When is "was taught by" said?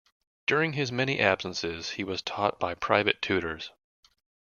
2.03-2.73